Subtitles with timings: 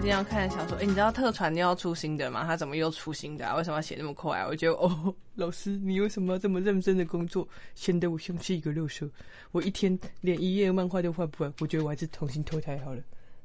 [0.00, 2.42] 最近要看的小说，哎，你知道特传又要出新的吗？
[2.46, 3.46] 他怎么又出新的？
[3.46, 3.56] 啊？
[3.56, 4.46] 为什么要写那么快？
[4.46, 9.06] 我觉得哦，老师，你为什么要这么认真的工作，显得我像是一个六手？
[9.52, 13.02] 我一天连一页漫画都画不完，我觉得我还是重新投胎好了。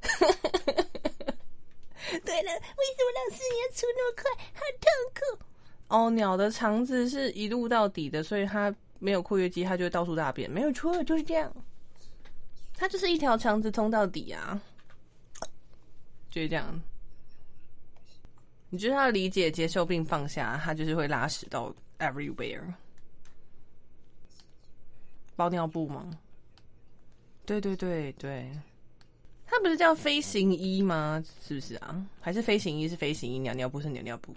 [2.24, 4.24] 对了，为什么老师你要出那么快？
[4.54, 5.44] 好痛苦！
[5.88, 11.54] 哦，鸟的肠子是一路到底的，所以它没有括约肌，它就会到处大便，没有错，就是这样。
[12.74, 14.58] 它就是一条肠子通到底啊。
[16.36, 16.78] 就是这样，
[18.68, 22.60] 你就是要理解、接受并放下，他就是会拉屎到 everywhere。
[25.34, 26.10] 包尿布吗？
[27.46, 28.50] 对对对对，
[29.46, 31.24] 他不是叫飞行衣吗？
[31.42, 32.06] 是不是啊？
[32.20, 34.34] 还是飞行衣是飞行衣，尿尿布是尿尿布？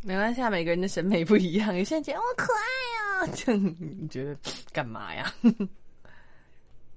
[0.00, 1.76] 没关系，每个人的审美不一样。
[1.76, 4.34] 有些人觉得哦可爱啊， 这你觉得
[4.72, 5.30] 干嘛呀？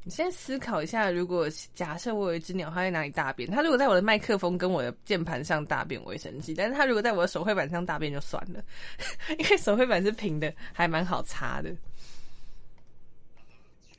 [0.07, 3.49] 你先思考一下，如果假设我有一只鸟，它在哪里大便？
[3.49, 8.63] 它如果在我的麦克风跟我的键盘上大便，我会生气；但是它如果在我的手绘板上大便就算了，
[9.39, 11.75] 因为手绘板是平的，还蛮好擦的。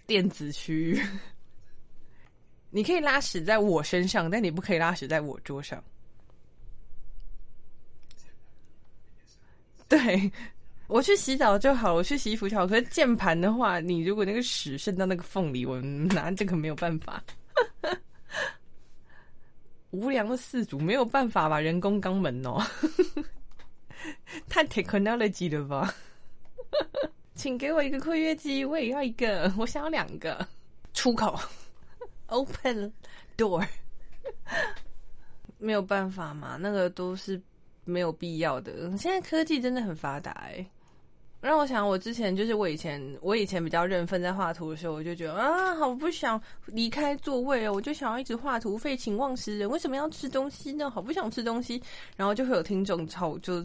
[0.06, 1.02] 电子区域，
[2.70, 5.82] 你可以拉屎在我身上，但你不可以拉屎在我桌上。
[9.88, 10.30] 对。
[10.88, 12.66] 我去洗澡就好，我去洗衣服就好。
[12.66, 17.22] 可是键盘的话，你如果那个屎渗到那个缝里，我拿这个没有办法。
[19.90, 21.58] 无良的四主没有办法吧？
[21.58, 22.62] 人工肛门哦，
[24.48, 25.94] 太 technology 了吧？
[27.34, 30.46] 请给我一个括约肌，我也要一个，我想要两个
[30.92, 31.38] 出口
[32.26, 32.92] ，open
[33.36, 33.66] door，
[35.58, 36.56] 没有办法嘛？
[36.60, 37.40] 那个都是
[37.84, 38.96] 没有必要的。
[38.96, 40.66] 现在科技真的很发达哎。
[41.40, 50.90] 让我想，我之前就是我以前，我以前比较认份，在画图的时候，我就觉得啊，好不想离开座位哦，我就想要一直画图，废寝忘食人为什么要吃东西呢？
[50.90, 51.80] 好不想吃东西，
[52.16, 53.64] 然后就会有听众吵，就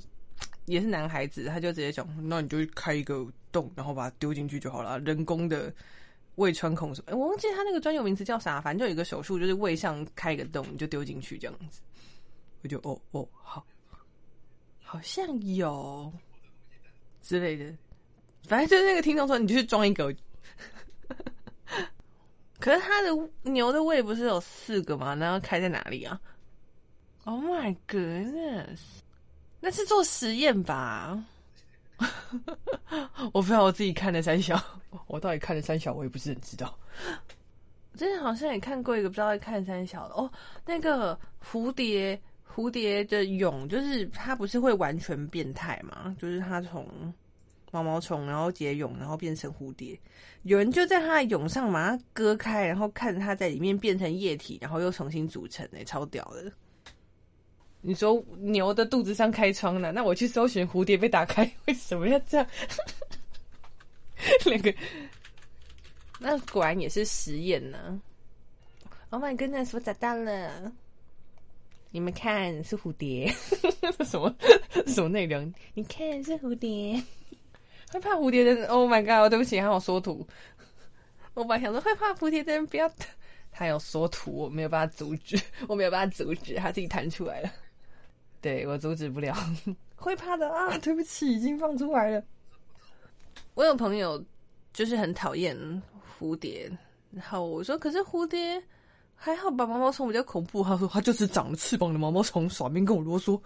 [0.66, 5.74] 也是男孩子，他就直接讲，那你就开一个洞，然后把它丢进去就好了，人工的
[6.36, 7.18] 胃穿孔什么？
[7.18, 11.82] 我忘记他那个专有名词叫啥，反正就有一个手术，就是胃上开一个洞，你就丢进去这样子。
[12.62, 13.66] 我就哦哦好，
[14.84, 16.14] 好像有。
[17.22, 17.66] 之类的，
[18.48, 20.14] 反正就是那个听众说，你就去装一个。
[22.60, 23.10] 可是他的
[23.44, 25.14] 牛的胃不是有四个吗？
[25.14, 26.20] 那要开在哪里啊
[27.24, 28.80] ？Oh my goodness！
[29.60, 31.24] 那是做实验吧？
[33.34, 34.60] 我不知道我自己看的三小，
[35.08, 36.78] 我到底看的三小，我也不是很知道。
[37.96, 40.32] 之前好像也看过一个不知道在看三小的哦，
[40.66, 42.20] 那个蝴蝶。
[42.54, 46.16] 蝴蝶的蛹就是它不是会完全变态嘛？
[46.20, 46.86] 就是它从
[47.72, 49.98] 毛毛虫，然后结蛹，然后变成蝴蝶。
[50.44, 56.52] 有人就在它的蛹上把它割开，然后看着它在里面变成液体，然后又重新组成，哎，超屌的！
[57.80, 59.92] 你说牛的肚子上开窗了？
[59.92, 62.48] 那我去搜寻蝴蝶被打开，为什么要这样？
[64.46, 64.74] 那个，
[66.20, 68.00] 那果然也是实验呢。
[69.10, 69.70] Oh my goodness！
[69.74, 70.72] 我找到了。
[71.92, 73.28] 你们看是蝴蝶，
[74.06, 74.34] 什么
[74.88, 75.54] 什么内容？
[75.74, 77.04] 你看是蝴蝶，
[77.92, 79.30] 会怕蝴蝶的人，Oh my god！
[79.30, 80.26] 对不起，还有缩图。
[81.34, 82.90] 我本来想说会怕蝴蝶的人不要，
[83.52, 85.38] 他有缩图，我没有办法阻止，
[85.68, 87.52] 我没有办法阻止，他自己弹出来了。
[88.40, 89.36] 对我阻止不了，
[89.98, 90.78] 会怕的啊！
[90.78, 92.24] 对不起，已经放出来了。
[93.54, 94.24] 我有朋友
[94.72, 95.56] 就是很讨厌
[96.18, 96.72] 蝴蝶，
[97.12, 98.64] 然后我说，可是蝴蝶。
[99.24, 100.64] 还好吧，毛毛虫比较恐怖。
[100.64, 103.40] 他说他就是长了翅膀的毛毛虫，耍命跟我啰嗦。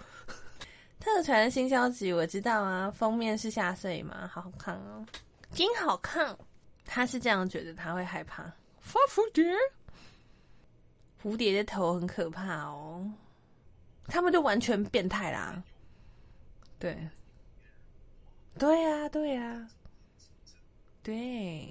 [1.01, 5.05] 特传新消息我知道啊，封面是下穗嘛，好好看哦，
[5.51, 6.33] 真好看。
[6.85, 8.43] 他是这样觉得，他会害怕
[8.79, 9.53] 发蝴蝶，
[11.21, 13.11] 蝴蝶的头很可怕哦。
[14.07, 15.61] 他们就完全变态啦。
[16.79, 16.95] 对，
[18.57, 19.67] 对呀，对呀，
[21.03, 21.67] 对。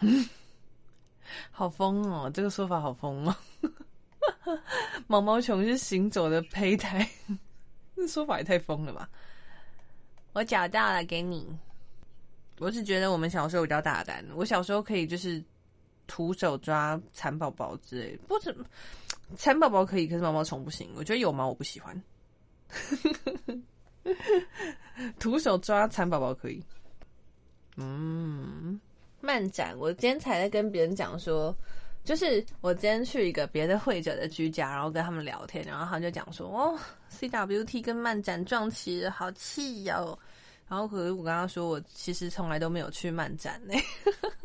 [1.50, 2.30] 好疯哦！
[2.32, 3.36] 这个说法好疯哦。
[5.06, 7.08] 毛毛虫是行走的胚胎，
[7.96, 9.08] 这说法也太疯了吧！
[10.32, 11.46] 我找到了，给你。
[12.58, 15.42] 我是觉得我们小时候比较大胆，我小时候可以就是
[16.06, 18.56] 徒手抓蚕宝宝之类，不是
[19.36, 20.90] 蚕宝宝可以，可是毛毛虫不行。
[20.96, 22.02] 我觉得有毛我不喜欢。
[25.18, 26.62] 徒手抓蚕宝宝可以。
[27.76, 28.80] 嗯。
[29.24, 31.56] 漫展，我今天才在跟别人讲说，
[32.04, 36.78] 就是我今天去一个别的会者的居家，然后跟他们聊天，然后他就讲说，哦
[37.10, 40.18] ，CWT 跟漫展撞齐了，好气哟。
[40.68, 43.74] 然后可是我跟他说，我其实从来都没有去漫展呢，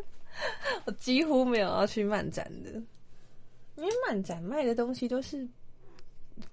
[0.85, 2.71] 我几乎没有要去漫展的。
[3.75, 5.47] 因为漫展卖的东西都是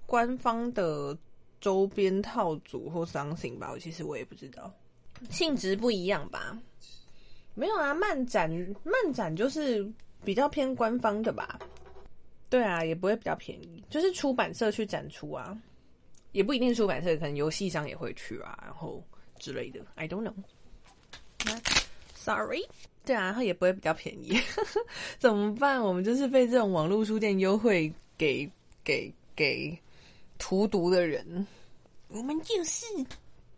[0.05, 1.17] 官方的
[1.59, 4.73] 周边套组或商品吧，我其实我也不知道，
[5.29, 6.57] 性质不一样吧？
[7.57, 8.47] 没有啊，漫展
[8.83, 9.83] 漫展就是
[10.23, 11.57] 比较偏官方的吧？
[12.51, 15.57] 对啊，也不会比较便宜，就是出版社去展出啊，
[16.33, 19.03] 也不一定出版社，可能游戏商也会去啊，然后
[19.39, 20.33] 之类的，I don't know。
[22.15, 22.61] Sorry，
[23.03, 24.39] 对啊，然后也不会比较便宜，
[25.17, 25.81] 怎么办？
[25.81, 28.47] 我们就是被这种网络书店优惠给
[28.83, 29.75] 给给
[30.37, 31.47] 荼毒的人，
[32.09, 32.85] 我们就是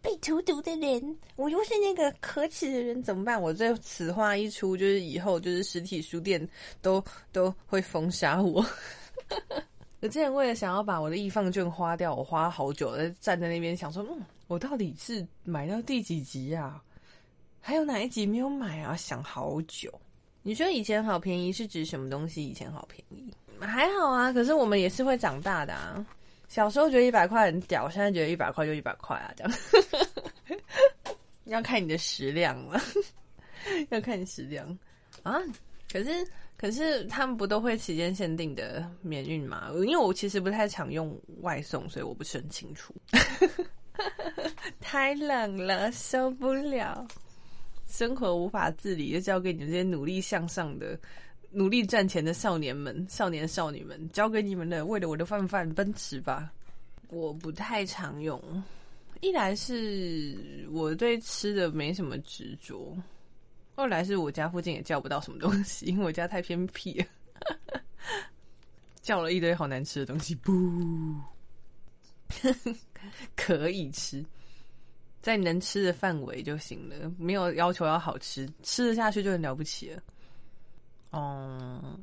[0.02, 1.18] 被荼毒的人。
[1.36, 3.42] 我又是那个可耻的人，怎么办？
[3.42, 6.48] 我这此话一出，就是以后就是实体书店
[6.82, 8.66] 都都会封杀我。
[10.02, 16.82] 我之前为了想要把我的易放券花掉，我花好久在站在那边想说，嗯，我到底是买到第几集呀？
[17.60, 18.96] 还有哪一集没有买啊？
[18.96, 19.94] 想好久。
[20.42, 22.46] 你说以前好便宜是指什么东西？
[22.46, 23.30] 以前好便宜，
[23.60, 24.32] 还好啊。
[24.32, 26.06] 可是我们也是会长大的啊。
[26.50, 29.54] 小时候觉得一百块很屌，现在觉得一百块就一百块啊，这样。
[31.46, 32.82] 要看你的食量了，
[33.90, 34.78] 要看你食量
[35.24, 35.40] 啊。
[35.92, 39.70] 可是可是他们不都会期间限定的免运吗？
[39.76, 42.94] 因为我其实不太常用外送，所以我不是很清楚。
[44.82, 47.08] 太冷了，受不了。
[47.88, 51.00] 生活无法自理，就交给你们这些努力向上的、
[51.52, 54.86] 努力赚钱的少年们、少年少女们，交给你们了。
[54.86, 56.52] 为了我的饭饭奔驰吧！
[57.10, 58.40] 我不太常用，
[59.22, 62.96] 一来是我对吃的没什么执着，
[63.74, 67.06] 二来是我家附近也叫不到什么东西，因为我家太偏僻了，
[69.02, 70.54] 叫了一堆好难吃的东西，不
[73.36, 74.24] 可以吃。
[75.20, 80.02] 在能吃的范围就行了，没有要求要好吃，吃得下去就很了不起了。
[81.12, 82.00] 哦，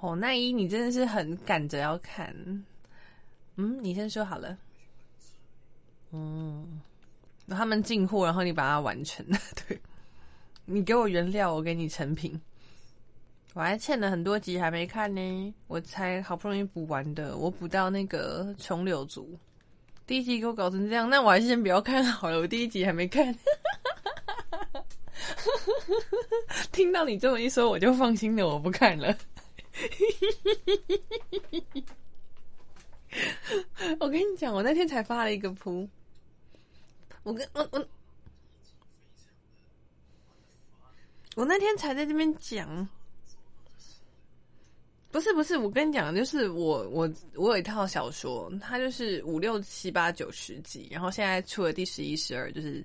[0.00, 2.34] 哦，那一，你真的是很赶着要看。
[3.56, 4.56] 嗯，你先说好了。
[6.12, 6.80] 嗯，
[7.48, 9.26] 他们进货，然后你把它完成。
[9.68, 9.80] 对，
[10.64, 12.40] 你给我原料，我给你成品。
[13.54, 19.38] 我还欠了很多集还没看呢，我才好不容易补完的，我补到那个重柳族。
[20.06, 22.38] 第一集给我搞成这样，那我还是先不要看好了。
[22.38, 23.34] 我第一集还没看，
[26.72, 29.16] 听到你这么一说，我就放心了，我不看了。
[34.00, 35.88] 我跟你讲，我那天才发了一个铺，
[37.22, 37.88] 我跟我我
[41.36, 42.88] 我那天才在这边讲。
[45.10, 52.84] 不是不是，我跟你讲，就是我我我有一套小说，它就是五六七八九十集，然后现在出了第十一、十二，就是，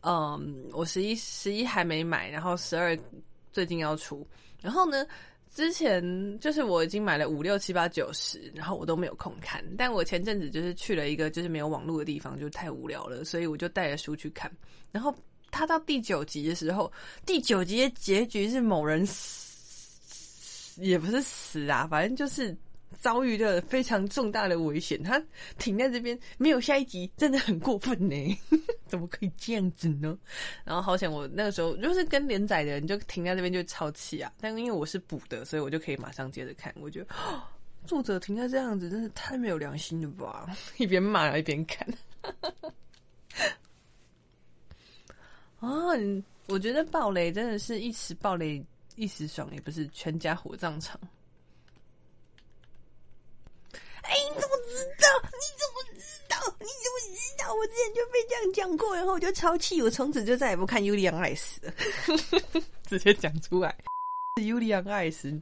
[0.00, 2.98] 嗯，我十一十一还没买，然后十二
[3.52, 4.26] 最近要出，
[4.60, 5.06] 然后呢，
[5.54, 14.50] 之前就是我已经买了五六七八九十，然后我都没有空看，但我前阵子就是去了一个就是没有网络的地方，就太无聊了，所以我就带着书去看，
[14.92, 15.14] 然后
[15.50, 16.92] 他到第九集的时候，
[17.26, 19.46] 第九集的结局是某人死。
[20.80, 22.56] 也不是死啊，反正就是
[23.00, 25.02] 遭遇了非常重大的危险。
[25.02, 25.22] 他
[25.58, 28.38] 停在这边没有下一集，真的很过分呢！
[28.86, 30.18] 怎么可以这样子呢？
[30.64, 34.32] 然后好险，我那个时候就是跟连载的人就停在这边就超气啊！
[34.40, 36.74] 但因为我是补的，所以我就可以马上接着看。
[36.80, 37.08] 我觉得
[37.86, 40.48] 作者停在这样子，真是太没有良心了吧！
[40.78, 41.86] 一边骂一边看。
[45.60, 45.68] 啊，
[46.48, 48.64] 我觉得暴雷真的是一时暴雷。
[48.96, 50.98] 一时爽也不是全家火葬场。
[54.02, 55.08] 哎，你怎么知道？
[55.24, 56.36] 你怎么知道？
[56.60, 57.52] 你怎么知道？
[57.54, 61.72] 我之前就被这样讲过，然后我就超气，我从此就再也不看《尤利安爱死》了，
[62.86, 63.76] 直接讲出来。
[64.42, 65.36] 尤利安爱死，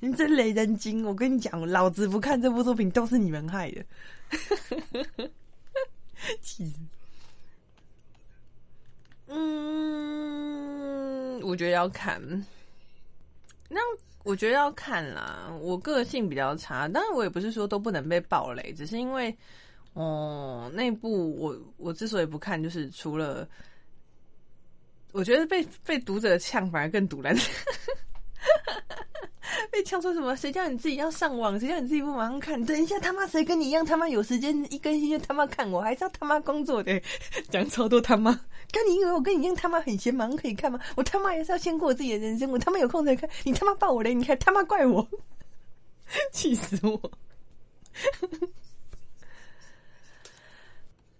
[0.00, 1.04] 你真雷人精！
[1.06, 3.82] 我跟你讲，老子不看这部作品都是你们害的。
[6.42, 6.78] 气死！
[9.28, 10.60] 嗯，
[11.42, 12.20] 我觉得要看。
[13.68, 13.80] 那
[14.24, 19.36] 我觉得要看啦，我个性比较差，当然我也不是说都不能被暴雷，只是因为，
[19.94, 23.48] 哦，那部我我之所以不看，就是除了
[25.12, 27.36] 我觉得被被读者呛，反而更堵人。
[29.72, 30.36] 被呛说什么？
[30.36, 31.58] 谁叫你自己要上网？
[31.58, 32.62] 谁叫你自己不马上看？
[32.66, 35.68] 等一下他妈谁跟你一样他妈有时间一更新就他妈看？
[35.72, 37.00] 我还是要他妈工作的，
[37.48, 38.38] 讲超多他妈。
[38.70, 40.78] 跟你以为我跟你一样他妈很闲，忙可以看吗？
[40.94, 43.28] 我他妈也是要先过自己的人生，我他妈有空才看。
[43.44, 45.08] 你他妈爆我雷，你还他妈怪我，
[46.32, 47.10] 气死我！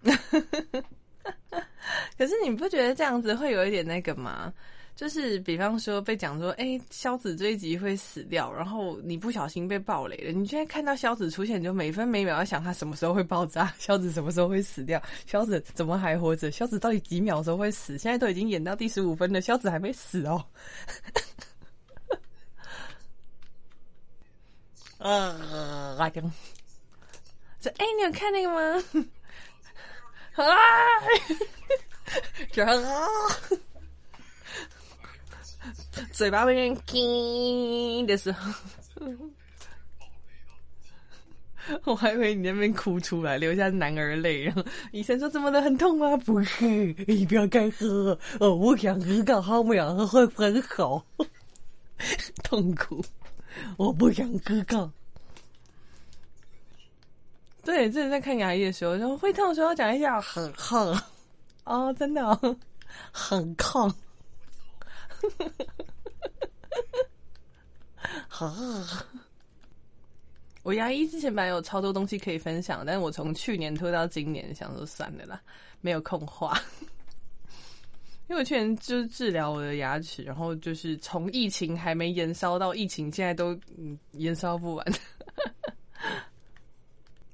[2.17, 4.53] 可是你不觉得这样子会有一点那个吗？
[4.95, 17.97] 就是比方说被讲说，哎，萧子这一集会死掉，然后你不小心被暴雷了，你现在看到萧子出现，你就每分每秒要想他什么时候会爆炸，萧子什么时候会死掉，萧子怎么还活着，萧子到底几秒时候会死？
[17.97, 20.45] 现在都已经演到第十五分了，萧子还没死哦。
[24.99, 26.21] 呃，阿公，
[27.59, 28.83] 说，哎，你有看那个吗？
[30.45, 30.45] 啊，
[32.53, 33.57] 然后。
[36.11, 38.51] 嘴巴会变叮的时候，
[41.85, 44.43] 我还以为你那边哭出来，流下男儿泪。
[44.43, 45.61] 然后医生说：“怎么了？
[45.61, 46.65] 很痛吗？”不是，
[47.07, 51.05] 你不要该喝哦，我想喝刚好不想喝会很好，
[52.43, 53.03] 痛苦，
[53.77, 54.91] 我不想喝个。
[57.63, 60.99] 对，这是在看牙医的时候，然后会痛的时候要讲一下，很痛
[61.63, 62.37] 哦，真的
[63.11, 63.93] 很痛。
[68.27, 68.51] 好，
[70.63, 75.41] 我牙医之前本来有超多东西可以分享，但是我从去年拖到今年，想说算了啦，
[75.81, 76.57] 没有空话。
[78.29, 84.93] 因为我去年就是治疗我的牙齿，然后就是从疫情还没延烧到疫情现在都嗯延烧不完。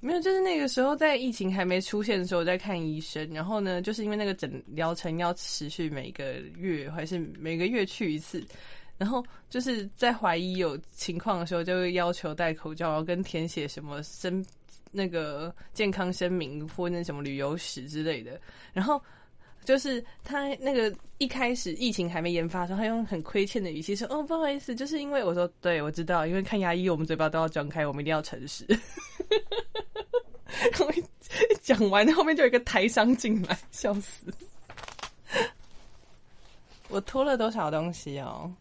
[0.01, 8.41] 没有，就是那个时候在疫情还没出现的时候在看医生，然后呢，就是因为那个诊疗程要持续每个月还是每个月去一次，
[8.97, 14.43] 然后就是在怀疑有情况的时候，就会要求戴口罩，然后跟填写什么生
[14.91, 18.39] 那个健康声明或那什么旅游史之类的，
[18.71, 19.01] 然后
[19.65, 28.65] 就是他那个一开始疫情还没研发的时候，他用很亏欠的语气说：“哦，不好意思，就是因为我说对我知道，因为看牙医我们嘴巴都要张开，我们一定要诚实。”
[30.71, 31.03] 然 后一
[31.61, 34.25] 讲完后面就有一个台商进来， 笑死！
[36.89, 38.51] 我拖了多少东西哦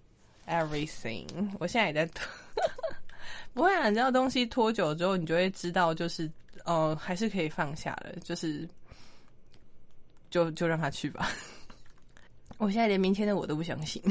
[0.46, 1.26] ？Everything，
[1.58, 2.26] 我现在也在拖。
[3.54, 6.30] 不会啊，你知道东西拖久之后，你就会知道，就是
[6.64, 8.68] 哦，还是可以放下了，就是
[10.30, 11.30] 就就让他去吧。
[12.58, 14.02] 我现在连明天的我都不相信。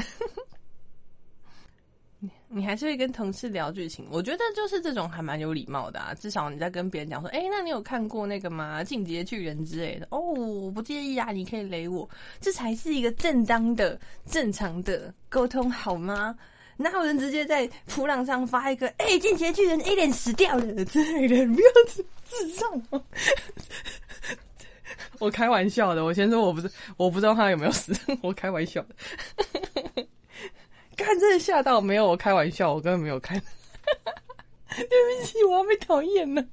[2.50, 6.14] 你还是会跟同事聊剧情，我觉得就是这种还蛮有礼貌的啊。
[6.14, 8.84] 至少你在跟别人讲说，哎，那你有看过那个吗？
[8.84, 16.36] 进阶巨人之类的哦，我不介意啊，你可以雷我，这才是一个正当的、正常的沟通，好吗？
[16.78, 21.68] 哪有人直接在普朗上发一个，哎，进阶巨人 A 脸死掉了之类的，不要
[22.24, 22.82] 智障。
[25.20, 29.77] 我开玩笑的，我先说我不是，我不知道他有没有死，我开玩笑的。
[30.98, 32.08] 看，真的吓到没有？
[32.08, 33.40] 我开玩笑，我根本没有看。
[34.76, 36.44] 对不起，我要被讨厌了。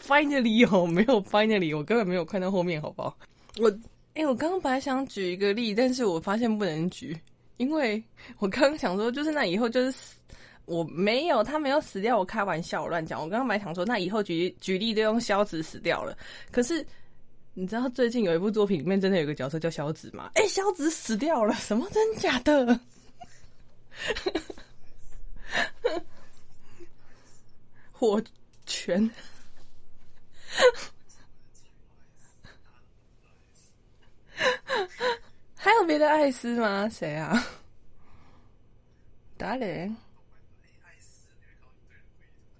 [0.00, 3.16] Finally，哦，没有 Finally，我根本没有看到后面，好不好？
[3.58, 3.68] 我，
[4.14, 7.18] 哎，我刚刚本来想举一个例，但是我发现不能举，
[7.56, 8.02] 因为
[8.38, 10.14] 我刚刚想说，就是那以后就是，
[10.66, 13.20] 我没有，他没有死掉，我开玩笑，我乱讲。
[13.20, 16.16] 我刚刚本来想说，那以后举举例都用消子死掉了，
[16.52, 16.86] 可是。
[17.58, 20.30] 你知道最近有一部作品里面真的有个角色叫小紫吗？
[20.34, 22.78] 哎，小紫死掉了，什么真假的？
[27.92, 28.22] 火
[28.66, 29.10] 拳，
[35.56, 36.86] 还有别的艾斯吗？
[36.90, 37.42] 谁啊？
[39.38, 39.90] 打雷？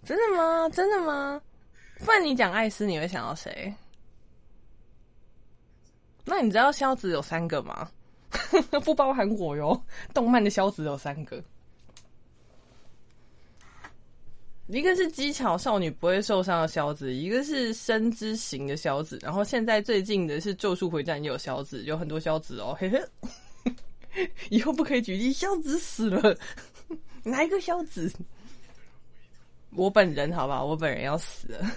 [0.06, 0.66] 真的吗？
[0.70, 1.38] 真的吗？
[1.98, 3.74] 不然你讲艾斯，你会想到谁？
[6.28, 7.88] 那你知道萧子有三个吗？
[8.84, 9.80] 不包含我哟。
[10.12, 11.42] 动漫的萧子有三个，
[14.66, 22.76] 一个是机巧少女不会受伤的萧子，一个是深之型的萧子，然后现在最近的是咒术回战也有萧子，有很多萧子哦。
[22.78, 26.36] 嘿嘿， 以后不可以举例，萧子死了，
[27.22, 28.12] 哪一个萧子？
[29.70, 31.70] 我本人好吧，我本人要死了。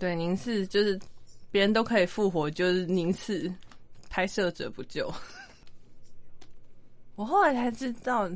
[0.00, 1.00] 对，您是就是。
[1.54, 3.48] 别人都可以复活，就是您是
[4.10, 5.08] 拍摄者不救。
[7.14, 8.28] 我后来才知道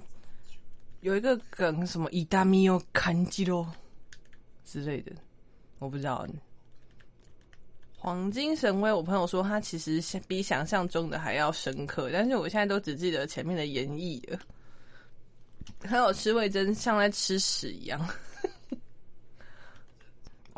[1.01, 3.69] 有一个梗，什么“伊达米欧看基罗”
[4.65, 5.11] 之类的，
[5.81, 6.25] 我不知道。
[7.97, 14.39] 黄金神威，我朋友说他其实比想象中的还要深刻，但是我现在都只记得前面的演绎了。
[15.81, 18.01] 还有吃味真像在吃屎一样。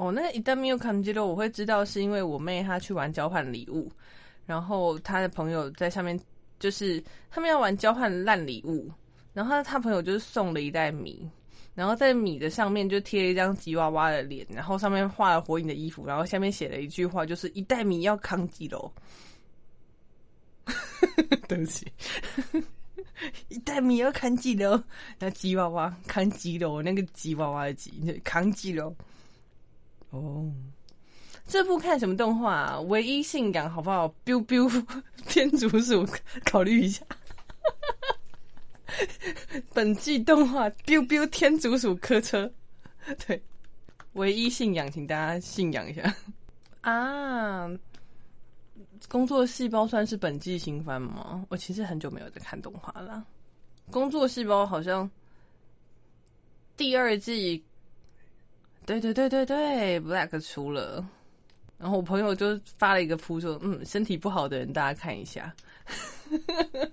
[0.01, 3.93] 哦，那一旦没有看见了，我会知道是因为我妹她去玩交换礼物，
[4.47, 6.19] 然后她的朋友在上面，
[6.59, 8.91] 就是他们要玩交换烂礼物，
[9.35, 11.29] 然后他朋友就是送了一袋米，
[11.75, 18.91] 然后在米的上面就贴了一张吉娃娃的脸，然后上面画了火影的衣服，然后下面写了一句话，就是一袋米要扛几楼。
[21.47, 21.87] 对不起。
[23.49, 24.83] 一袋米要扛几楼？
[25.19, 26.81] 那吉娃娃扛几楼？
[26.81, 27.91] 那个吉娃娃的吉
[28.25, 28.95] 扛几楼？
[30.11, 30.53] 哦，
[31.47, 32.81] 这部看什么动画？
[32.83, 34.69] 唯一信仰好不好？biu biu
[35.27, 36.07] 天竺鼠，
[36.45, 37.05] 考虑一下。
[39.73, 42.53] 本季动画 biu biu 天竺鼠科车，
[43.27, 43.41] 对，
[44.15, 46.13] 唯一信仰，请大家信仰一下
[46.81, 47.71] 啊。
[49.09, 51.45] 工作细胞算是本季新番吗？
[51.49, 53.25] 我其实很久没有在看动画了。
[53.91, 55.09] 工作细胞好像
[56.77, 57.65] 第二季，
[58.87, 61.05] 对对对对对，Black 出了。
[61.79, 65.55] 然后我朋友就发了一个图说：“嗯，身体不好的人，大家看一下。”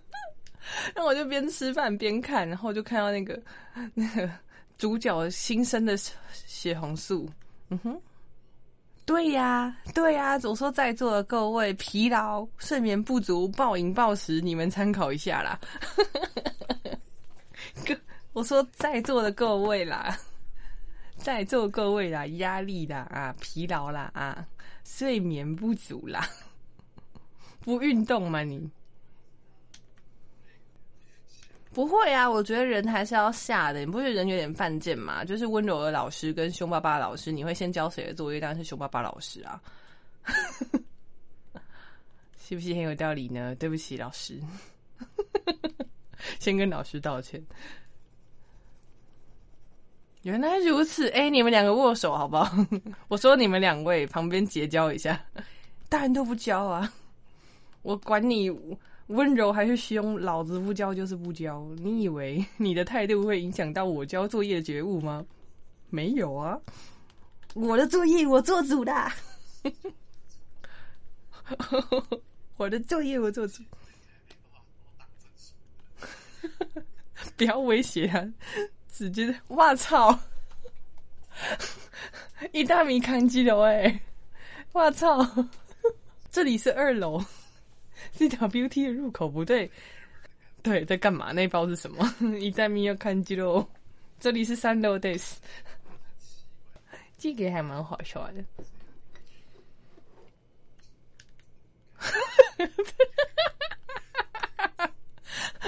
[0.96, 3.42] 那我就边吃饭边看，然后就看到那个
[3.94, 4.30] 那个
[4.78, 5.98] 主角新生的
[6.32, 7.30] 血红素，
[7.70, 8.00] 嗯哼。
[9.06, 15.58] 对呀，对呀，我说在座的各位疲劳、睡眠不足、暴饮暴食，你们参考一下啦。
[17.88, 17.98] 哥
[18.34, 20.18] 我说在座的各位啦，
[21.18, 24.48] 在座各位啦，压力啦啊，疲劳啦啊，
[24.86, 26.28] 睡眠不足啦，
[27.60, 28.70] 不运动吗你？
[31.74, 33.82] 不会啊，我觉得人还是要下的。
[33.82, 35.24] 你不觉得人有点犯贱吗？
[35.24, 38.40] 就是温柔的老师跟凶巴巴老师，你会先教谁的作业？
[38.40, 39.62] 当然是凶巴巴老师啊，
[42.40, 43.54] 是不是很有道理呢？
[43.56, 44.42] 对不起，老师，
[46.40, 47.44] 先跟老师道歉。
[50.28, 52.52] 原来如此，哎，你们两个握手好不好？
[53.08, 55.18] 我说你们两位旁边结交一下，
[55.88, 56.92] 大人都不交啊，
[57.82, 58.52] 我管你。
[59.08, 60.20] 温柔还是凶？
[60.20, 61.66] 老子不交就是不交。
[61.78, 65.26] 你以为你的态度会影响到我交作业的觉悟吗？
[65.90, 66.60] 没有啊，
[67.54, 68.94] 我的作业我做主的。
[72.58, 73.64] 我的作业我做主。
[77.38, 78.28] 不要威胁啊！
[78.98, 80.20] 直接，哇操！
[82.52, 83.62] 一大米扛几楼？
[83.62, 84.02] 哎，
[84.72, 85.24] 我操！
[86.32, 87.24] 这里是二楼。
[88.18, 89.70] 这条 beauty 的入口不对，
[90.64, 91.32] 对，在干嘛？
[91.32, 92.12] 那包是什么？
[92.42, 93.68] 一袋米要看肌肉。
[94.20, 95.34] 这里是三楼 days，
[97.20, 98.44] 这个还蛮好笑的。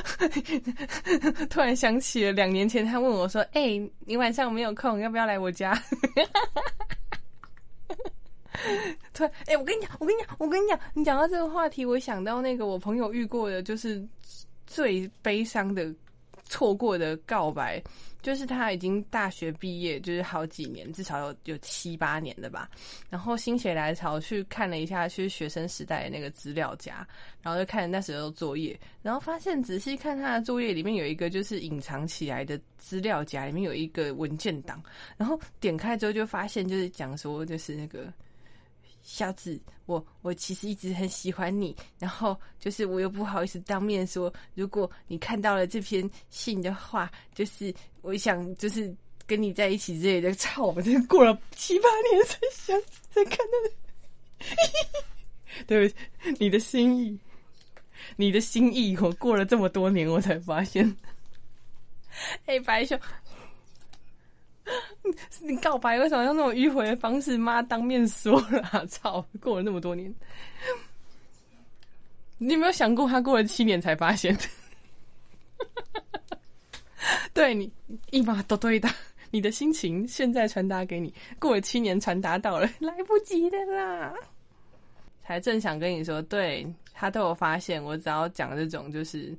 [1.49, 5.73] 突然想起了两年前，他问我说：“哎，你晚上没有空，要不要来我家？”
[9.13, 14.05] 突然，哎，我跟你讲，我跟你讲，我跟你讲，你讲到这个话题，我想到那个我朋友遇过的，就是
[14.67, 15.93] 最悲伤的
[16.43, 17.81] 错过的告白，
[18.21, 22.69] 就是他已经大学毕业，就是好几年，至少有有七八年的吧。
[23.09, 27.07] 然后心血来潮去看了一下，就是学生时代的那个资料夹，
[27.41, 34.81] 然后就看那时候作业，然后发现仔细看他的作业里面有一个就是隐藏起来的资料夹，里面有一个文件档，
[35.17, 38.11] 然后点开之后就发现就是讲说就是那个。
[39.01, 48.93] 小子，我我其实一直很喜欢你，然后就是我又不好意思当面说，如果你看到了这篇信的话，就是我想就是
[49.25, 50.33] 跟你在一起之类的。
[50.35, 52.79] 操，我这过了七八年才想
[53.11, 53.71] 才看到的，
[55.65, 57.19] 对不起，你的心意，
[58.15, 60.95] 你的心意，我过了这么多年我才发现。
[62.45, 62.99] 哎，白熊。
[65.41, 67.37] 你告白为什么用那种迂回的方式？
[67.37, 69.25] 妈，当面说了， 操！
[69.41, 70.13] 过了那么多年，
[72.37, 74.37] 你有没有想过，他过了七年才发现？
[77.33, 77.71] 对你
[78.11, 78.89] 一码都对的，
[79.31, 84.13] 你的心情现在传达给你，过了七年传达到了，来不及的啦。
[85.21, 89.35] 才正想跟你说，对他都有发现，我只要讲这种就是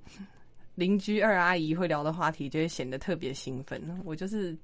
[0.75, 3.81] 邻居二阿姨会聊的话题，就会显得特别兴奋。
[4.05, 4.57] 我就是。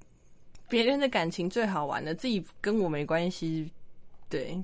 [0.69, 3.71] 别人的感情最好玩了，自己跟我没关系。
[4.29, 4.61] 对，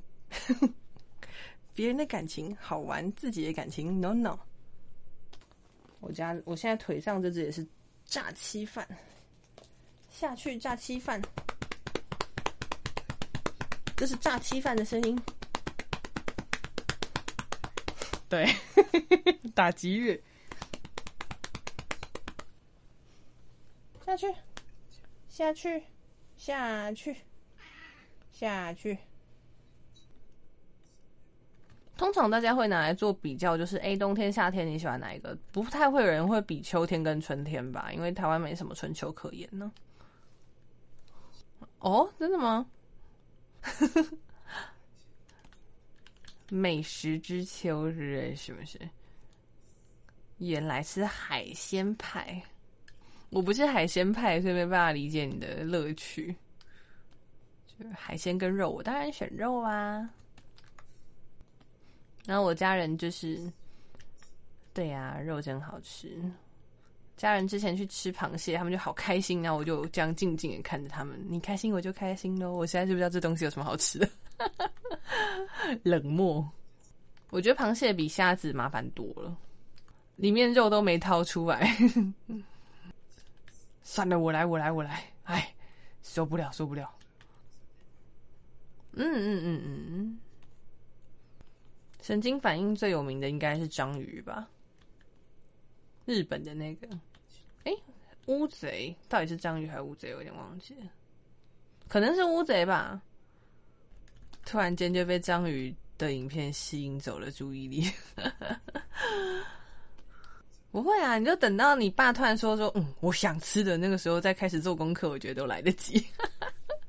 [1.74, 4.36] 别人的感情好玩，自己的感情 no no。
[6.00, 7.64] 我家我现在腿上这只也是
[8.04, 8.86] 炸鸡饭，
[10.10, 11.22] 下去炸鸡饭，
[13.96, 15.16] 这是炸鸡饭的声音。
[18.28, 18.52] 对，
[19.54, 20.20] 打击乐，
[24.04, 24.34] 下去，
[25.28, 25.80] 下去。
[26.42, 27.16] 下去，
[28.32, 28.98] 下去。
[31.96, 35.38] 通常大家会拿来做比较，就是 A 冬天、夏天，你喜欢哪一个？
[35.52, 39.70] 不太会有人会比秋天跟春天吧，因为台湾没什么春秋可言呢。
[41.78, 42.66] 哦，真的吗？
[46.50, 48.80] 美食之秋日是不是？
[50.38, 52.42] 原来是海鲜派，
[53.32, 56.36] 我不是海鲜派，所以没办法理解你的乐趣。
[57.66, 60.06] 就海鲜跟肉，我当然选肉啊。
[62.26, 63.50] 然后我家人就是，
[64.74, 66.22] 对呀，肉真好吃。
[67.16, 72.52] 家人之前去吃螃蟹，他们就好开心，然后我就这样静静的看着他们，你开心我就开心喽。
[72.52, 74.08] 我现在就不知道这东西有什么好吃的，
[75.82, 76.46] 冷漠。
[77.30, 79.34] 我觉得螃蟹比虾子麻烦多了。
[80.16, 81.74] 里面肉都没掏出来，
[83.82, 85.54] 算了，我来，我来，我来，哎，
[86.02, 86.90] 受不了，受不了。
[88.94, 90.18] 嗯嗯嗯嗯嗯，
[92.02, 94.48] 神经反应最有名的应该是章鱼吧？
[96.04, 96.88] 日本的那个，
[97.64, 97.72] 哎，
[98.26, 100.12] 乌贼到底是章鱼还是乌贼？
[100.12, 100.90] 我有点忘记了，
[101.88, 103.00] 可能是乌贼吧。
[104.44, 107.88] 突然间就被章鱼的影片吸引走了注意力。
[110.72, 116.04] 不会啊，你就等到你爸突然说说，嗯，我想吃的那个时候再开始做功课，我觉得都来得及。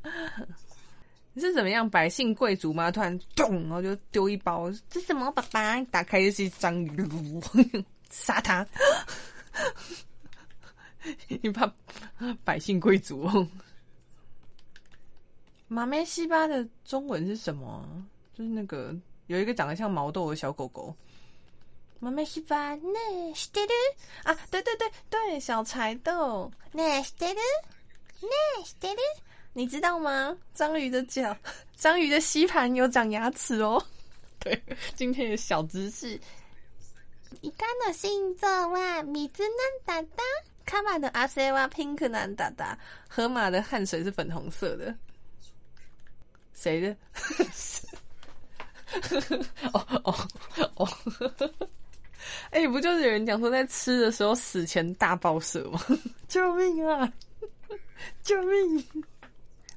[1.35, 2.89] 你是怎么样，百姓贵族吗？
[2.89, 5.29] 突然咚，然后就丢一包，这什么？
[5.31, 6.91] 爸爸打开就是章鱼，
[8.09, 8.65] 杀他！
[11.27, 11.69] 你怕
[12.45, 13.29] 百姓贵族？
[15.67, 17.85] 马梅西巴的中文是什么？
[18.33, 18.95] 就是那个
[19.27, 20.95] 有一个长得像毛豆的小狗狗。
[22.03, 23.61] 妈妈喜欢那，是的
[24.23, 27.25] 啊，对对对对，小柴豆，那是的
[28.19, 28.89] 那是的
[29.53, 30.35] 你知道吗？
[30.53, 31.33] 章鱼的脚，
[31.77, 33.81] 章鱼的吸盘有长牙齿哦。
[34.43, 34.61] 对，
[34.95, 36.19] 今天的小知识。
[37.39, 40.23] 一干的星座哇，米兹南达达，
[40.65, 44.93] 卡马的阿塞哇，pink 南达达，河马的汗水是粉红色的。
[46.53, 46.97] 谁的？
[49.71, 50.13] 哦哦
[50.75, 50.87] 哦。
[52.51, 55.79] 哎，不就是有人讲说在吃的时候死前大爆射吗？
[56.27, 57.11] 救命啊！
[58.21, 58.85] 救命！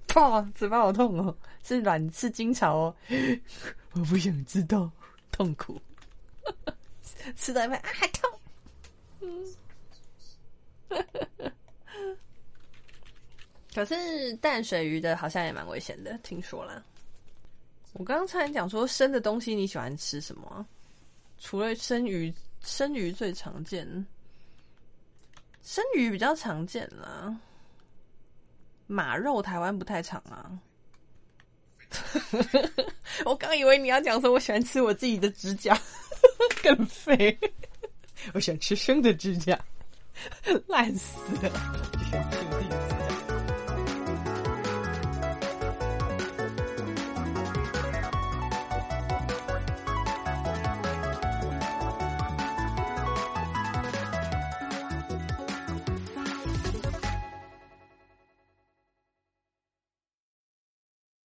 [0.06, 2.96] 啪，嘴巴好痛哦，是卵是金巢哦，
[3.94, 4.90] 我不想知道，
[5.30, 5.80] 痛苦。
[7.36, 8.30] 吃到一半啊，还痛。
[13.74, 16.82] 可是淡水鱼的好像也蛮危险的，听说了。
[17.92, 20.66] 我刚刚差点讲说生的东西你喜欢吃什么？
[21.38, 23.86] 除了生鱼，生鱼最常见，
[25.62, 27.36] 生鱼比较常见啦。
[28.86, 30.50] 马肉台湾不太常啊。
[33.24, 35.78] 我刚以为你要讲说，我喜欢吃我自己的指甲，
[36.62, 37.38] 更肥。
[38.34, 39.58] 我喜欢吃生的指甲，
[40.66, 42.85] 烂死了。